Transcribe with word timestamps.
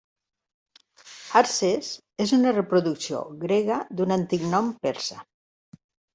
Arses 1.41 1.89
és 2.25 2.33
una 2.39 2.55
reproducció 2.57 3.21
grega 3.45 3.79
d'un 4.01 4.17
antic 4.19 4.49
nom 4.57 4.73
persa. 4.89 5.21